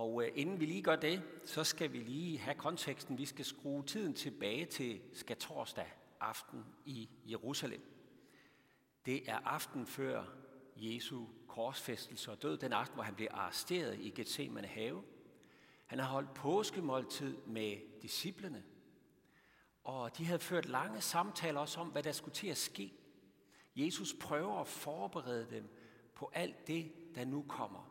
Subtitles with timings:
[0.00, 3.18] Og øh, inden vi lige gør det, så skal vi lige have konteksten.
[3.18, 7.82] Vi skal skrue tiden tilbage til skatorsdag aften i Jerusalem.
[9.06, 10.24] Det er aften før
[10.76, 15.02] Jesu korsfæstelse og død, den aften, hvor han blev arresteret i Gethsemane have.
[15.86, 18.64] Han har holdt påskemåltid med disciplene,
[19.84, 22.92] og de havde ført lange samtaler også om, hvad der skulle til at ske.
[23.76, 25.68] Jesus prøver at forberede dem
[26.14, 27.89] på alt det, der nu kommer.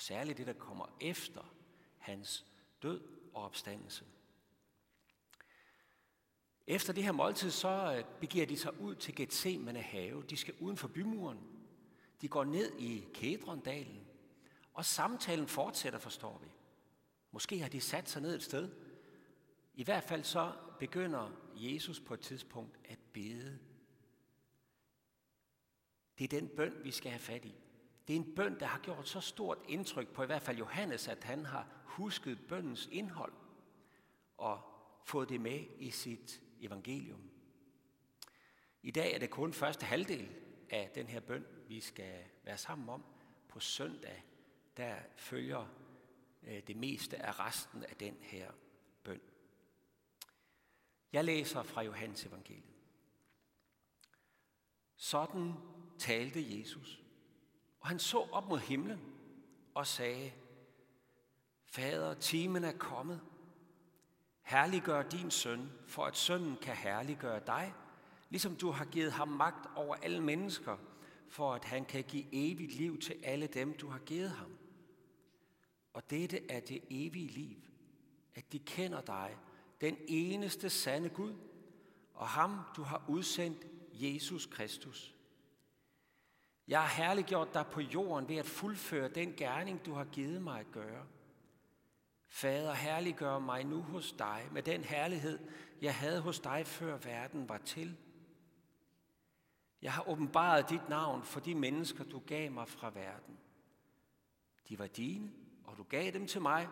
[0.00, 1.54] Og særligt det, der kommer efter
[1.98, 2.46] hans
[2.82, 3.00] død
[3.34, 4.04] og opstandelse.
[6.66, 10.22] Efter det her måltid, så øh, begiver de sig ud til Gethsemane have.
[10.22, 11.38] De skal uden for bymuren.
[12.20, 14.06] De går ned i Kedrondalen.
[14.74, 16.48] Og samtalen fortsætter, forstår vi.
[17.30, 18.70] Måske har de sat sig ned et sted.
[19.74, 23.58] I hvert fald så begynder Jesus på et tidspunkt at bede.
[26.18, 27.54] Det er den bøn, vi skal have fat i.
[28.10, 31.08] Det er en bøn, der har gjort så stort indtryk på i hvert fald Johannes,
[31.08, 33.32] at han har husket bøndens indhold
[34.36, 34.60] og
[35.04, 37.30] fået det med i sit evangelium.
[38.82, 40.28] I dag er det kun første halvdel
[40.70, 43.04] af den her bøn, vi skal være sammen om.
[43.48, 44.24] På søndag,
[44.76, 45.66] der følger
[46.42, 48.50] øh, det meste af resten af den her
[49.04, 49.20] bøn.
[51.12, 52.74] Jeg læser fra Johannes evangeliet.
[54.96, 55.52] Sådan
[55.98, 57.00] talte Jesus,
[57.80, 59.00] og han så op mod himlen
[59.74, 60.32] og sagde,
[61.66, 63.20] Fader, timen er kommet.
[64.42, 67.74] Herliggør din søn, for at sønnen kan herliggøre dig,
[68.30, 70.76] ligesom du har givet ham magt over alle mennesker,
[71.28, 74.56] for at han kan give evigt liv til alle dem, du har givet ham.
[75.92, 77.56] Og dette er det evige liv,
[78.34, 79.36] at de kender dig,
[79.80, 81.34] den eneste sande Gud,
[82.14, 85.14] og ham du har udsendt, Jesus Kristus.
[86.68, 90.60] Jeg har herliggjort dig på jorden ved at fuldføre den gerning, du har givet mig
[90.60, 91.06] at gøre.
[92.28, 95.38] Fader, herliggør mig nu hos dig med den herlighed,
[95.80, 97.96] jeg havde hos dig, før verden var til.
[99.82, 103.38] Jeg har åbenbaret dit navn for de mennesker, du gav mig fra verden.
[104.68, 105.32] De var dine,
[105.64, 106.68] og du gav dem til mig,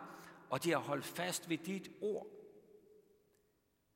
[0.51, 2.27] og de har holdt fast ved dit ord.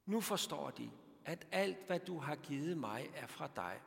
[0.06, 0.90] Nu forstår de,
[1.24, 3.80] at alt, hvad du har givet mig, er fra dig.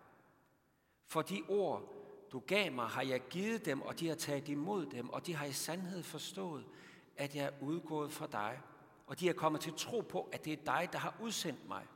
[1.06, 1.95] For de ord,
[2.36, 5.36] du gav mig, har jeg givet dem, og de har taget imod dem, og de
[5.36, 6.66] har i sandhed forstået,
[7.18, 8.62] at jeg er udgået fra dig,
[9.08, 11.88] og de er kommet til tro på, at det er dig, der har udsendt mig.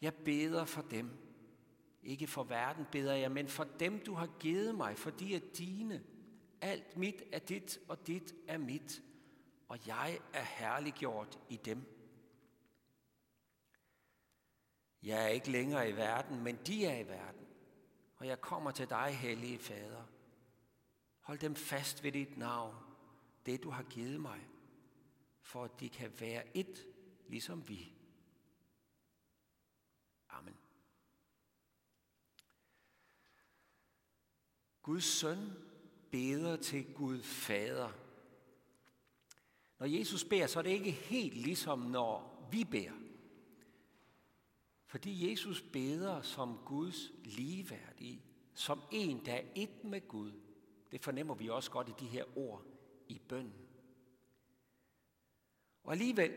[0.00, 1.10] Jeg beder for dem.
[2.02, 5.40] Ikke for verden beder jeg, men for dem, du har givet mig, for de er
[5.58, 6.04] dine.
[6.60, 9.02] Alt mit er dit, og dit er mit,
[9.68, 11.82] og jeg er herliggjort i dem.
[15.02, 17.41] Jeg er ikke længere i verden, men de er i verden.
[18.22, 20.04] Og jeg kommer til dig, hellige Fader.
[21.20, 22.76] Hold dem fast ved dit navn,
[23.46, 24.48] det du har givet mig,
[25.40, 26.86] for at de kan være et,
[27.28, 27.92] ligesom vi.
[30.28, 30.56] Amen.
[34.82, 35.52] Guds søn
[36.10, 37.92] beder til Gud Fader.
[39.78, 43.11] Når Jesus beder, så er det ikke helt ligesom når vi beder.
[44.92, 48.22] Fordi Jesus beder som Guds ligeværdige,
[48.54, 50.32] som en, der er et med Gud.
[50.90, 52.64] Det fornemmer vi også godt i de her ord
[53.08, 53.68] i bønden.
[55.84, 56.32] Og alligevel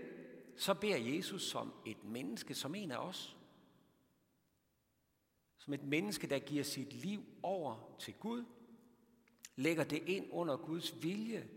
[0.58, 3.38] så beder Jesus som et menneske, som en af os.
[5.58, 8.46] Som et menneske, der giver sit liv over til Gud,
[9.56, 11.50] lægger det ind under Guds vilje,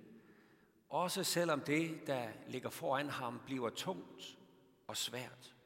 [0.88, 4.38] også selvom det, der ligger foran ham, bliver tungt
[4.86, 5.57] og svært.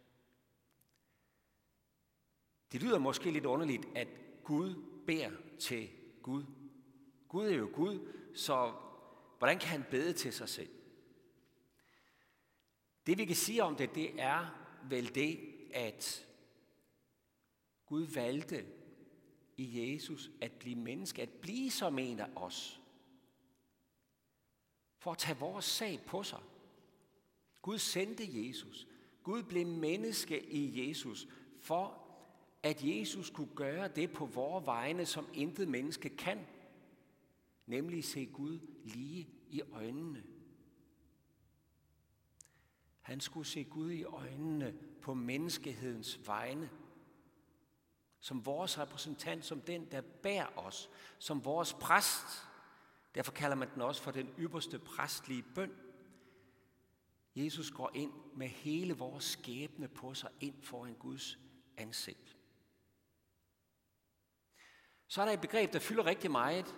[2.72, 4.08] Det lyder måske lidt underligt, at
[4.44, 4.74] Gud
[5.06, 5.90] beder til
[6.22, 6.44] Gud.
[7.28, 8.74] Gud er jo Gud, så
[9.38, 10.70] hvordan kan han bede til sig selv?
[13.06, 14.46] Det vi kan sige om det, det er
[14.88, 15.40] vel det,
[15.74, 16.26] at
[17.86, 18.66] Gud valgte
[19.56, 22.80] i Jesus at blive menneske, at blive som en af os.
[24.98, 26.40] For at tage vores sag på sig.
[27.62, 28.86] Gud sendte Jesus.
[29.22, 31.28] Gud blev menneske i Jesus
[31.60, 32.01] for
[32.62, 36.46] at Jesus kunne gøre det på vores vegne, som intet menneske kan,
[37.66, 40.22] nemlig se Gud lige i øjnene.
[43.00, 46.70] Han skulle se Gud i øjnene på menneskehedens vegne.
[48.20, 50.90] Som vores repræsentant, som den, der bærer os.
[51.18, 52.48] Som vores præst.
[53.14, 55.72] Derfor kalder man den også for den ypperste præstlige bøn.
[57.36, 61.38] Jesus går ind med hele vores skæbne på sig ind foran Guds
[61.76, 62.36] ansigt
[65.12, 66.76] så er der et begreb, der fylder rigtig meget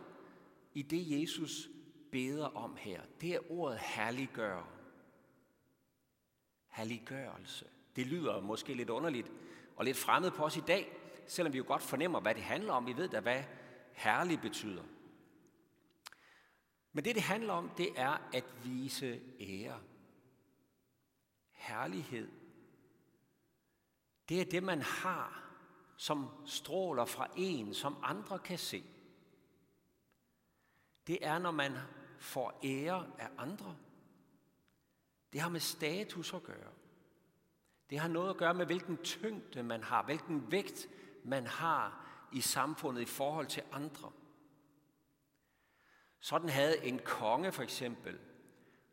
[0.73, 1.69] i det, Jesus
[2.13, 4.69] beder om her, det er ordet herliggør.
[6.69, 7.67] Herliggørelse.
[7.97, 9.33] Det lyder måske lidt underligt
[9.77, 10.97] og lidt fremmed på os i dag,
[11.27, 12.87] selvom vi jo godt fornemmer, hvad det handler om.
[12.87, 13.45] Vi ved da, hvad
[13.93, 14.83] herlig betyder.
[16.93, 19.81] Men det, det handler om, det er at vise ære.
[21.53, 22.29] Herlighed.
[24.29, 25.44] Det er det, man har,
[25.97, 28.85] som stråler fra en, som andre kan se.
[31.07, 31.79] Det er, når man
[32.19, 33.77] får ære af andre.
[35.33, 36.73] Det har med status at gøre.
[37.91, 40.89] Det har noget at gøre med, hvilken tyngde man har, hvilken vægt
[41.25, 44.13] man har i samfundet i forhold til andre.
[46.21, 48.19] Sådan havde en konge for eksempel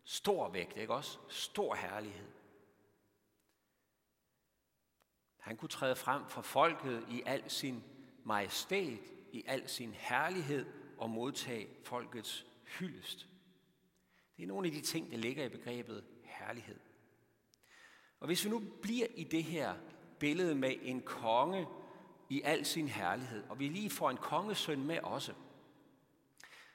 [0.04, 1.20] stor vægt, ikke også?
[1.30, 2.28] Stor herlighed.
[5.42, 7.84] Han kunne træde frem for folket i al sin
[8.24, 9.00] majestæt,
[9.32, 10.66] i al sin herlighed
[10.98, 12.46] og modtage folkets
[12.80, 13.28] hyldest.
[14.38, 16.80] Det er nogle af de ting, der ligger i begrebet herlighed.
[18.20, 19.76] Og hvis vi nu bliver i det her
[20.20, 21.68] billede med en konge
[22.30, 25.34] i al sin herlighed, og vi lige får en kongesøn med også,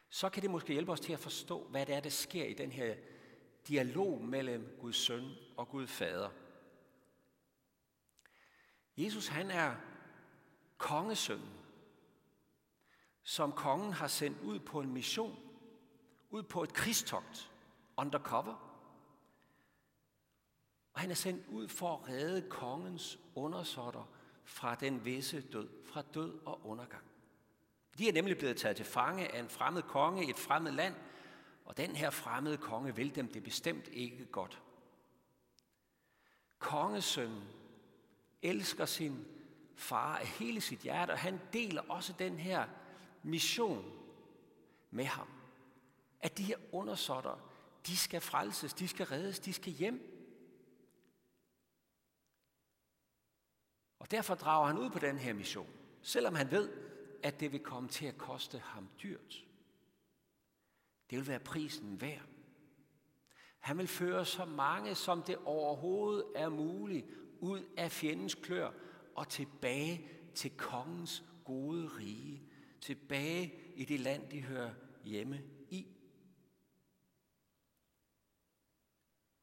[0.09, 2.55] så kan det måske hjælpe os til at forstå, hvad det er, der sker i
[2.55, 2.95] den her
[3.69, 6.31] dialog mellem Guds søn og Gud fader.
[8.97, 9.75] Jesus han er
[10.79, 11.51] kongesønnen,
[13.23, 15.39] som kongen har sendt ud på en mission,
[16.31, 17.53] ud på et krigstogt,
[17.97, 18.55] undercover.
[20.93, 24.09] Og han er sendt ud for at redde kongens undersåtter
[24.45, 27.05] fra den visse død, fra død og undergang.
[27.99, 30.95] De er nemlig blevet taget til fange af en fremmed konge i et fremmed land,
[31.65, 34.63] og den her fremmede konge vil dem det bestemt ikke godt.
[36.59, 37.43] Kongesønnen
[38.47, 39.27] elsker sin
[39.75, 42.69] far af hele sit hjerte, og han deler også den her
[43.23, 43.93] mission
[44.91, 45.29] med ham.
[46.21, 47.53] At de her undersåtter,
[47.87, 50.13] de skal frelses, de skal reddes, de skal hjem.
[53.99, 55.71] Og derfor drager han ud på den her mission,
[56.03, 56.73] selvom han ved,
[57.23, 59.45] at det vil komme til at koste ham dyrt.
[61.11, 62.23] Det vil være prisen værd.
[63.59, 67.07] Han vil føre så mange, som det overhovedet er muligt,
[67.41, 68.71] ud af fjendens klør
[69.15, 72.43] og tilbage til kongens gode rige.
[72.81, 74.75] Tilbage i det land, de hører
[75.05, 75.87] hjemme i.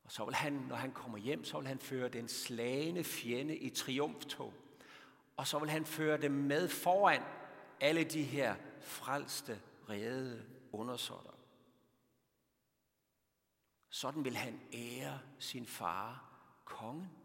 [0.04, 3.57] Og så vil han, når han kommer hjem, så vil han føre den slagende fjende
[3.57, 4.54] i triumftog.
[5.38, 7.22] Og så vil han føre dem med foran
[7.80, 11.31] alle de her frelste, redede undersåtter.
[13.90, 16.34] Sådan vil han ære sin far,
[16.66, 17.23] kongen.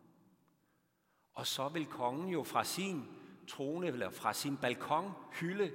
[1.38, 3.04] Og så vil kongen jo fra sin
[3.48, 5.72] trone eller fra sin balkon hylde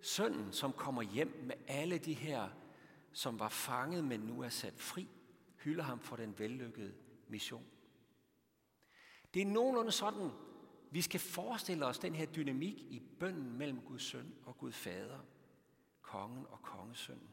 [0.00, 2.48] sønnen, som kommer hjem med alle de her,
[3.12, 5.08] som var fanget, men nu er sat fri.
[5.56, 6.94] Hylder ham for den vellykkede
[7.28, 7.66] mission.
[9.34, 10.30] Det er nogenlunde sådan,
[10.90, 15.18] vi skal forestille os den her dynamik i bønden mellem Guds søn og Gud fader,
[16.02, 17.30] kongen og kongesønnen.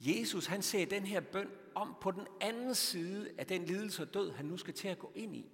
[0.00, 4.14] Jesus han ser den her bøn om på den anden side af den lidelse og
[4.14, 5.50] død, han nu skal til at gå ind i.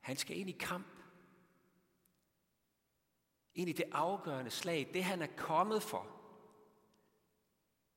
[0.00, 0.86] Han skal ind i kamp.
[3.54, 6.20] Ind i det afgørende slag, det han er kommet for.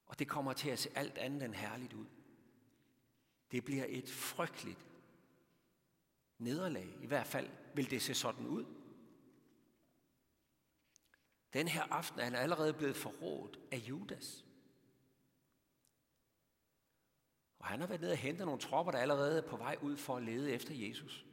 [0.05, 2.05] Og det kommer til at se alt andet end herligt ud.
[3.51, 4.85] Det bliver et frygteligt
[6.37, 6.97] nederlag.
[7.01, 8.65] I hvert fald vil det se sådan ud.
[11.53, 14.45] Den her aften er han allerede blevet forrådt af Judas.
[17.59, 19.97] Og han har været nede og hentet nogle tropper, der allerede er på vej ud
[19.97, 21.25] for at lede efter Jesus.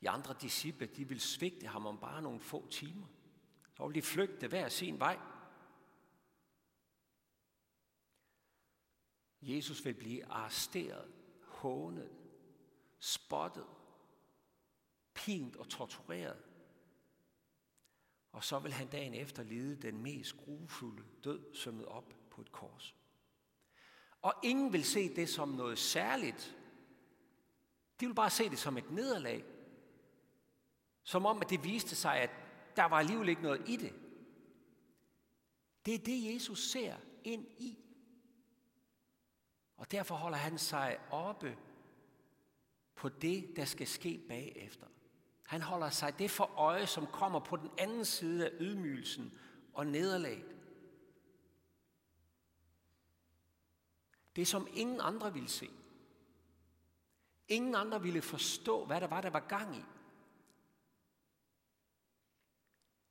[0.00, 3.06] De andre disciple, de vil svigte ham om bare nogle få timer.
[3.76, 5.18] Så vil de flygte hver sin vej.
[9.42, 12.10] Jesus vil blive arresteret, hånet,
[12.98, 13.66] spottet,
[15.14, 16.47] pint og tortureret.
[18.38, 22.52] Og så vil han dagen efter lide den mest grufulde død sømmet op på et
[22.52, 22.94] kors.
[24.22, 26.56] Og ingen vil se det som noget særligt.
[28.00, 29.44] De vil bare se det som et nederlag.
[31.02, 32.30] Som om, at det viste sig, at
[32.76, 33.94] der var alligevel ikke noget i det.
[35.86, 37.78] Det er det, Jesus ser ind i.
[39.76, 41.58] Og derfor holder han sig oppe
[42.94, 44.86] på det, der skal ske bagefter.
[45.48, 49.38] Han holder sig det for øje, som kommer på den anden side af ydmygelsen
[49.72, 50.56] og nederlaget.
[54.36, 55.70] Det som ingen andre ville se.
[57.48, 59.82] Ingen andre ville forstå, hvad der var, der var gang i.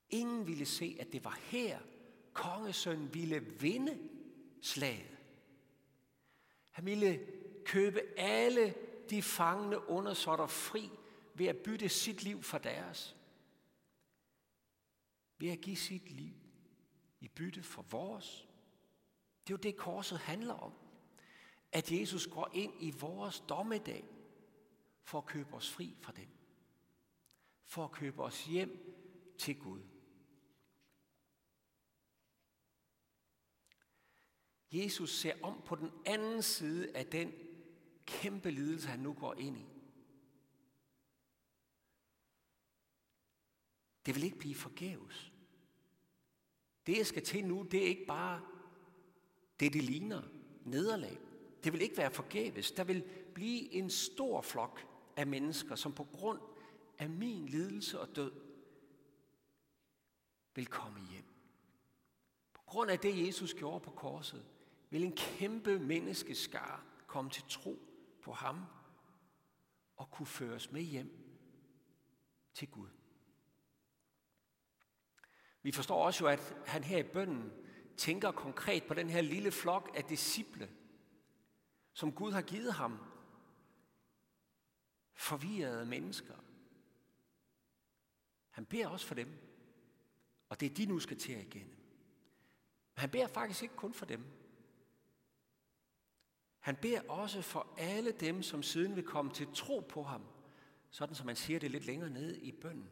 [0.10, 1.80] Ingen ville se, at det var her,
[2.34, 4.10] kongesøn ville vinde
[4.62, 5.18] slaget.
[6.72, 7.28] Han ville
[7.66, 8.76] købe alle
[9.10, 10.90] de fangne undersåtter fri
[11.38, 13.16] ved at bytte sit liv for deres.
[15.38, 16.34] Ved at give sit liv
[17.20, 18.48] i bytte for vores.
[19.48, 20.74] Det er jo det, korset handler om.
[21.72, 24.06] At Jesus går ind i vores dommedag
[25.04, 26.30] for at købe os fri fra den.
[27.66, 28.94] For at købe os hjem
[29.38, 29.82] til Gud.
[34.72, 37.34] Jesus ser om på den anden side af den
[38.06, 39.77] kæmpe lidelse, han nu går ind i.
[44.08, 45.32] Det vil ikke blive forgæves.
[46.86, 48.42] Det, jeg skal til nu, det er ikke bare
[49.60, 50.22] det, det ligner,
[50.66, 51.20] nederlag.
[51.64, 52.72] Det vil ikke være forgæves.
[52.72, 54.88] Der vil blive en stor flok
[55.18, 56.40] af mennesker, som på grund
[56.98, 58.32] af min lidelse og død
[60.56, 61.26] vil komme hjem.
[62.54, 64.46] På grund af det, Jesus gjorde på korset,
[64.90, 67.80] vil en kæmpe menneskeskar komme til tro
[68.22, 68.66] på ham
[69.96, 71.12] og kunne føres med hjem
[72.54, 72.97] til Gud.
[75.62, 77.52] Vi forstår også jo, at han her i bønden
[77.98, 80.70] tænker konkret på den her lille flok af disciple,
[81.94, 83.00] som Gud har givet ham.
[85.14, 86.36] Forvirrede mennesker.
[88.50, 89.30] Han beder også for dem,
[90.50, 91.76] og det er de nu skal til at igennem.
[92.96, 94.26] Men han beder faktisk ikke kun for dem.
[96.60, 100.22] Han beder også for alle dem, som siden vil komme til tro på ham,
[100.90, 102.90] sådan som man siger det lidt længere nede i bønden.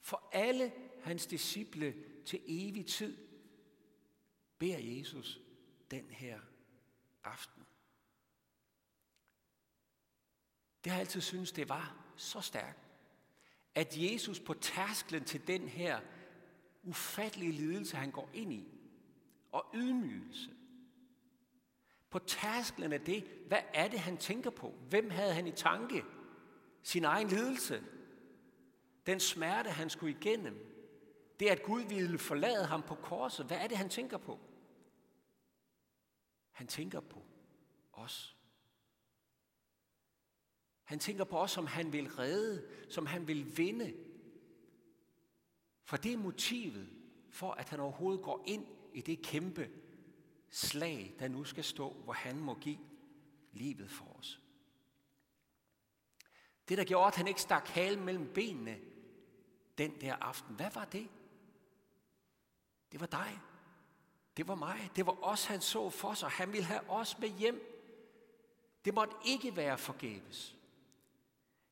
[0.00, 0.72] For alle
[1.04, 1.94] hans disciple
[2.26, 3.16] til evig tid,
[4.58, 5.40] beder Jesus
[5.90, 6.40] den her
[7.24, 7.62] aften.
[10.84, 12.78] Det har jeg altid syntes, det var så stærkt,
[13.74, 16.00] at Jesus på tærsklen til den her
[16.82, 18.68] ufattelige lidelse, han går ind i,
[19.52, 20.50] og ydmygelse,
[22.10, 24.74] på tærsklen af det, hvad er det, han tænker på?
[24.88, 26.04] Hvem havde han i tanke?
[26.82, 27.84] Sin egen lidelse?
[29.06, 30.73] Den smerte, han skulle igennem?
[31.40, 34.40] Det, at Gud ville forlade ham på korset, hvad er det, han tænker på?
[36.50, 37.22] Han tænker på
[37.92, 38.36] os.
[40.84, 43.94] Han tænker på os, som han vil redde, som han vil vinde.
[45.84, 46.88] For det er motivet
[47.30, 49.70] for, at han overhovedet går ind i det kæmpe
[50.50, 52.78] slag, der nu skal stå, hvor han må give
[53.52, 54.40] livet for os.
[56.68, 58.80] Det, der gjorde, at han ikke stak halen mellem benene
[59.78, 61.08] den der aften, hvad var det?
[62.94, 63.40] Det var dig.
[64.36, 64.90] Det var mig.
[64.96, 66.28] Det var os, han så for sig.
[66.28, 67.60] Han ville have os med hjem.
[68.84, 70.56] Det måtte ikke være forgæves.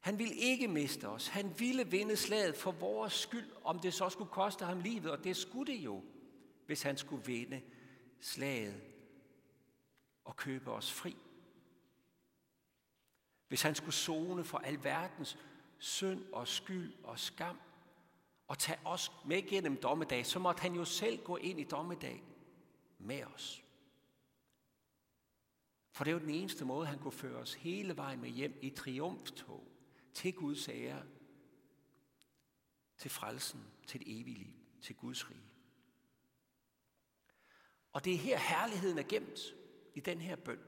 [0.01, 1.29] Han ville ikke miste os.
[1.29, 5.25] Han ville vinde slaget for vores skyld, om det så skulle koste ham livet, og
[5.25, 6.05] det skulle det jo,
[6.67, 7.63] hvis han skulle vinde
[8.21, 8.83] slaget
[10.25, 11.17] og købe os fri.
[13.49, 15.39] Hvis han skulle zone for alverdens
[15.79, 17.61] synd og skyld og skam,
[18.53, 22.23] og tage os med gennem dommedag, så måtte han jo selv gå ind i dommedag
[22.99, 23.65] med os.
[25.93, 28.71] For det er den eneste måde, han kunne føre os hele vejen med hjem i
[28.71, 29.69] triumftog
[30.15, 31.03] til Guds ære,
[32.99, 35.51] til frelsen, til det evige liv, til Guds rige.
[37.93, 39.41] Og det er her herligheden er gemt
[39.95, 40.61] i den her bøn.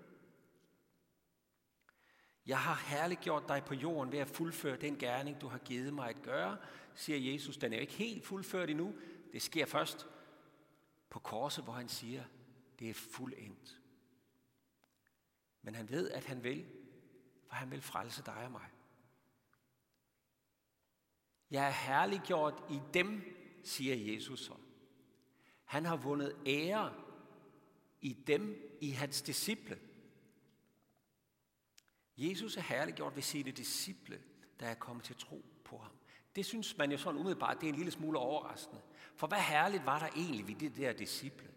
[2.46, 6.08] Jeg har herliggjort dig på jorden ved at fuldføre den gerning, du har givet mig
[6.08, 6.56] at gøre,
[6.94, 7.56] siger Jesus.
[7.56, 8.94] Den er jo ikke helt fuldført endnu.
[9.32, 10.06] Det sker først
[11.10, 12.24] på korset, hvor han siger,
[12.78, 13.80] det er fuldendt.
[15.62, 16.66] Men han ved, at han vil,
[17.46, 18.70] for han vil frelse dig og mig.
[21.50, 23.22] Jeg er herliggjort i dem,
[23.64, 24.54] siger Jesus så.
[25.64, 26.94] Han har vundet ære
[28.00, 29.80] i dem, i hans disciple.
[32.16, 34.22] Jesus er herliggjort ved sine disciple,
[34.60, 35.92] der er kommet til tro på ham.
[36.36, 38.80] Det synes man jo sådan umiddelbart, det er en lille smule overraskende.
[39.16, 41.50] For hvad herligt var der egentlig ved de der disciple?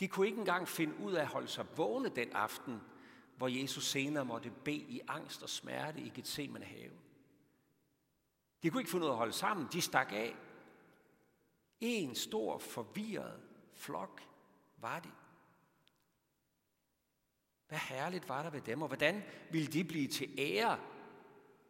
[0.00, 2.80] De kunne ikke engang finde ud af at holde sig vågne den aften,
[3.36, 6.92] hvor Jesus senere måtte bede i angst og smerte i Gethsemane have.
[8.62, 10.36] De kunne ikke finde ud af at holde sammen, de stak af.
[11.80, 13.40] En stor forvirret
[13.74, 14.22] flok
[14.76, 15.10] var de.
[17.68, 20.80] Hvad herligt var der ved dem, og hvordan ville de blive til ære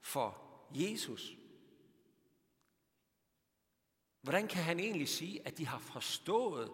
[0.01, 1.37] for Jesus?
[4.21, 6.73] Hvordan kan han egentlig sige, at de har forstået,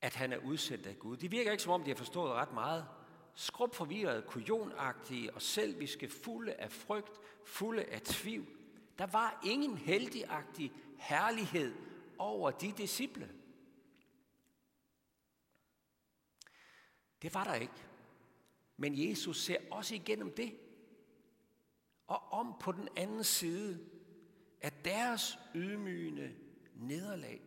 [0.00, 1.16] at han er udsendt af Gud?
[1.16, 2.88] Det virker ikke som om, de har forstået ret meget.
[3.34, 8.46] Skrub forvirret, kujonagtige og selviske, fulde af frygt, fulde af tvivl.
[8.98, 11.74] Der var ingen heldigagtig herlighed
[12.18, 13.34] over de disciple.
[17.22, 17.86] Det var der ikke.
[18.76, 20.58] Men Jesus ser også igennem det.
[22.12, 23.78] Og om på den anden side
[24.60, 26.34] af deres ydmygende
[26.74, 27.40] nederlag.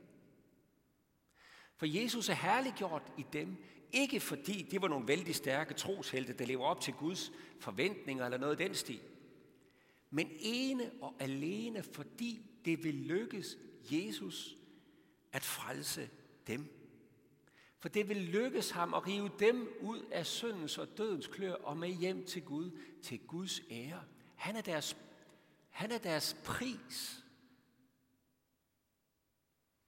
[1.77, 3.57] For Jesus er herliggjort i dem,
[3.91, 8.37] ikke fordi de var nogle vældig stærke troshelte, der lever op til Guds forventninger eller
[8.37, 9.01] noget af den stil.
[10.09, 13.57] Men ene og alene fordi det vil lykkes
[13.91, 14.57] Jesus
[15.31, 16.09] at frelse
[16.47, 16.67] dem.
[17.79, 21.77] For det vil lykkes ham at rive dem ud af syndens og dødens klør og
[21.77, 22.71] med hjem til Gud,
[23.03, 24.03] til Guds ære.
[24.45, 24.97] Han er deres,
[25.69, 27.23] han er deres pris.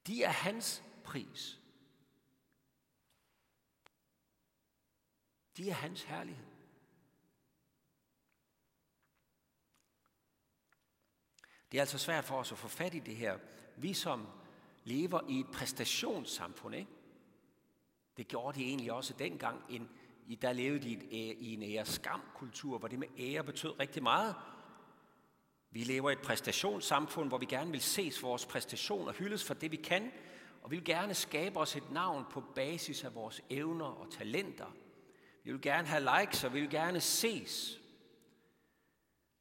[0.08, 1.62] De er hans pris.
[5.58, 6.46] De er hans herlighed.
[11.72, 13.40] Det er altså svært for os at få fat i det her.
[13.78, 14.28] Vi som
[14.84, 16.92] lever i et præstationssamfund, ikke?
[18.18, 19.64] Det gjorde de egentlig også dengang.
[19.70, 19.90] En,
[20.36, 20.92] der levede de
[21.34, 24.36] i en ære-skam-kultur, hvor det med ære betød rigtig meget.
[25.72, 29.44] Vi lever i et præstationssamfund, hvor vi gerne vil ses for vores præstation og hyldes
[29.44, 30.12] for det, vi kan,
[30.62, 34.76] og vi vil gerne skabe os et navn på basis af vores evner og talenter.
[35.44, 37.80] Vi vil gerne have likes, og vi vil gerne ses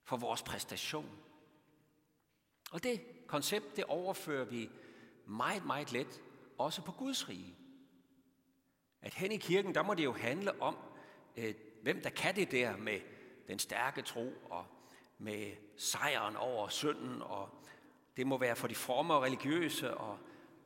[0.04, 1.18] for vores præstation.
[2.70, 4.70] Og det koncept, det overfører vi
[5.26, 6.22] meget, meget let
[6.58, 7.54] også på Guds rige.
[9.02, 10.76] At hen i kirken, der må det jo handle om,
[11.36, 13.00] øh, hvem der kan det der med
[13.48, 14.66] den stærke tro og
[15.18, 17.64] med sejren over synden, og
[18.16, 20.18] det må være for de former og religiøse og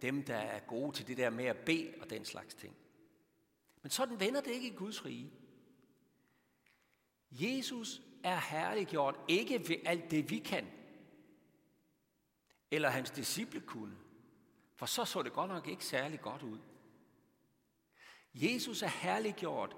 [0.02, 2.76] dem, der er gode til det der med at bede og den slags ting.
[3.82, 5.30] Men sådan vender det ikke i Guds rige.
[7.30, 10.66] Jesus er herliggjort ikke ved alt det, vi kan,
[12.70, 13.96] eller hans disciple kunne,
[14.76, 16.58] for så så det godt nok ikke særlig godt ud.
[18.34, 19.76] Jesus er herliggjort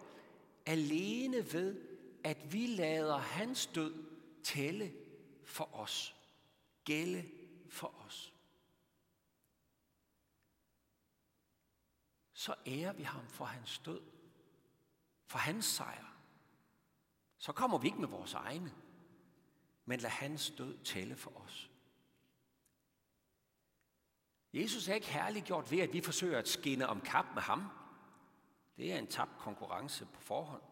[0.66, 1.80] alene ved,
[2.24, 4.04] at vi lader hans død
[4.42, 4.94] tælle
[5.44, 6.16] for os,
[6.84, 7.30] gælde
[7.68, 8.32] for os.
[12.32, 14.00] Så ærer vi ham for hans død,
[15.26, 16.16] for hans sejr.
[17.38, 18.74] Så kommer vi ikke med vores egne,
[19.84, 21.70] men lad hans død tælle for os.
[24.52, 27.81] Jesus er ikke herliggjort ved, at vi forsøger at skinne om kap med ham.
[28.76, 30.62] Det er en tabt konkurrence på forhånd.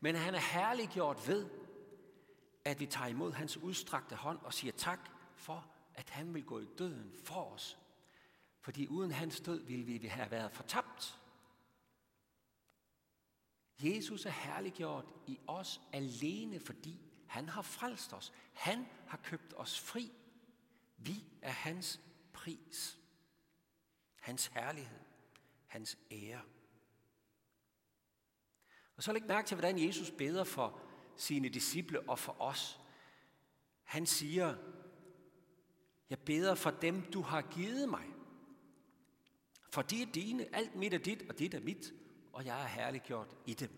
[0.00, 1.50] Men han er herliggjort ved,
[2.64, 6.58] at vi tager imod hans udstrakte hånd og siger tak for, at han vil gå
[6.58, 7.78] i døden for os.
[8.60, 11.20] Fordi uden hans død ville vi have været fortabt.
[13.82, 18.32] Jesus er herliggjort i os alene, fordi han har frelst os.
[18.52, 20.12] Han har købt os fri.
[20.96, 22.00] Vi er hans
[22.32, 22.98] pris.
[24.20, 25.00] Hans herlighed.
[25.66, 26.42] Hans ære.
[29.00, 30.80] Og så læg mærke til, hvordan Jesus beder for
[31.16, 32.80] sine disciple og for os.
[33.84, 34.56] Han siger,
[36.10, 38.04] jeg beder for dem, du har givet mig.
[39.70, 41.92] For de er dine, alt mit er dit, og dit er mit,
[42.32, 43.70] og jeg er herliggjort i dem.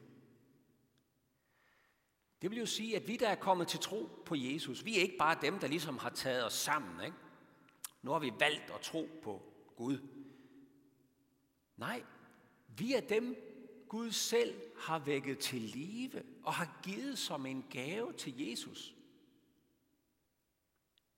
[2.42, 5.02] Det vil jo sige, at vi, der er kommet til tro på Jesus, vi er
[5.02, 7.04] ikke bare dem, der ligesom har taget os sammen.
[7.04, 7.16] Ikke?
[8.02, 9.42] Nu har vi valgt at tro på
[9.76, 9.98] Gud.
[11.76, 12.02] Nej,
[12.68, 13.51] vi er dem,
[13.92, 18.94] Gud selv har vækket til live og har givet som en gave til Jesus.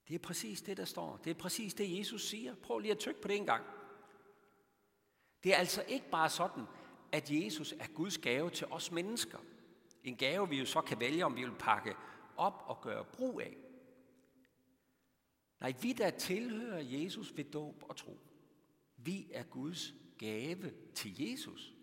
[0.09, 1.17] Det er præcis det, der står.
[1.17, 2.55] Det er præcis det, Jesus siger.
[2.55, 3.65] Prøv lige at tykke på det en gang.
[5.45, 6.65] Det er altså ikke bare sådan,
[7.13, 9.39] at Jesus er Guds gave til os mennesker.
[10.05, 11.95] En gave, vi jo så kan vælge, om vi vil pakke
[12.37, 13.57] op og gøre brug af.
[15.61, 18.19] Nej, vi der tilhører Jesus ved dåb og tro.
[18.97, 21.74] Vi er Guds gave til Jesus.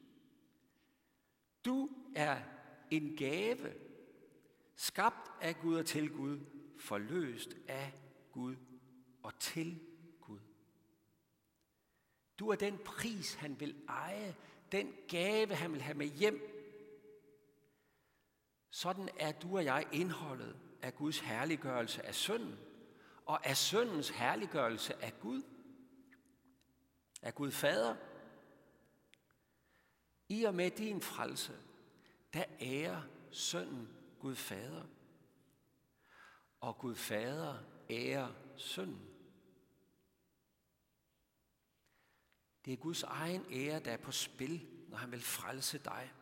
[1.66, 2.38] Du er
[2.92, 3.74] en gave,
[4.76, 6.40] skabt af Gud og til Gud,
[6.80, 7.94] forløst af
[8.32, 8.56] Gud
[9.24, 9.80] og til
[10.22, 10.40] Gud.
[12.40, 14.36] Du er den pris, han vil eje,
[14.72, 16.48] den gave, han vil have med hjem.
[18.70, 22.60] Sådan er du og jeg indholdet af Guds herliggørelse af sønnen,
[23.26, 25.42] og af syndens herliggørelse af Gud.
[27.22, 27.96] Af Gud Fader,
[30.32, 31.60] i og med din frelse,
[32.34, 33.90] der ærer sønnen
[34.20, 34.84] Gud Fader.
[36.60, 37.58] Og Gud Fader
[37.90, 39.08] ærer sønnen.
[42.66, 46.14] Det er Guds egen ære, der er på spil, når han vil frelse dig.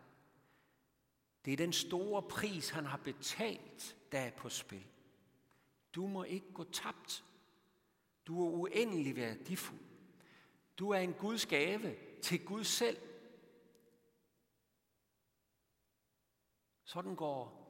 [1.45, 4.85] Det er den store pris, han har betalt, der er på spil.
[5.95, 7.25] Du må ikke gå tabt
[8.27, 9.79] Du er uendelig værdifuld.
[10.79, 12.97] Du er en Guds gave til Gud selv.
[16.89, 17.69] Sådan går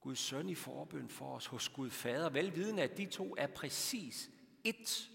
[0.00, 4.30] Guds søn i forbøn for os hos Gud Fader, velvidende at de to er præcis
[4.66, 5.10] ét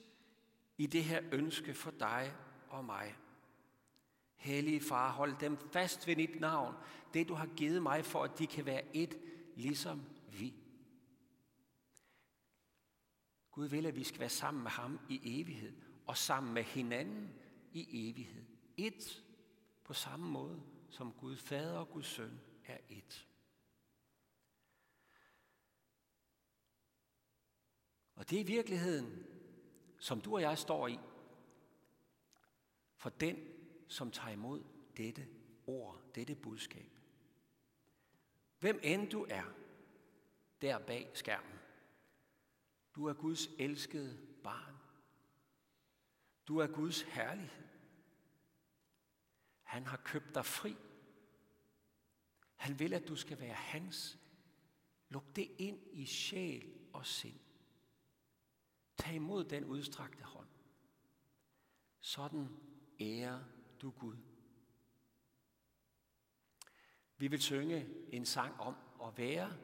[0.77, 2.33] i det her ønske for dig
[2.69, 3.15] og mig.
[4.35, 6.75] Hellige far, hold dem fast ved dit navn,
[7.13, 9.17] det du har givet mig for, at de kan være ét,
[9.55, 10.53] ligesom vi.
[13.51, 15.73] Gud vil, at vi skal være sammen med ham i evighed,
[16.07, 17.33] og sammen med hinanden
[17.73, 18.43] i evighed.
[18.77, 19.23] Et
[19.83, 23.27] på samme måde, som Gud Fader og Guds Søn er et.
[28.15, 29.25] Og det er virkeligheden,
[29.99, 30.99] som du og jeg står i,
[32.97, 33.37] for den,
[33.87, 34.63] som tager imod
[34.97, 35.27] dette
[35.67, 36.91] ord, dette budskab.
[38.59, 39.53] Hvem end du er,
[40.61, 41.59] der bag skærmen.
[42.95, 44.75] Du er Guds elskede barn.
[46.47, 47.67] Du er Guds herlighed.
[49.63, 50.75] Han har købt dig fri.
[52.55, 54.19] Han vil, at du skal være hans.
[55.09, 57.39] Luk det ind i sjæl og sind.
[58.97, 60.47] Tag imod den udstrakte hånd.
[61.99, 62.49] Sådan
[62.99, 63.43] ærer
[63.81, 64.17] du Gud.
[67.17, 69.57] Vi vil synge en sang om at være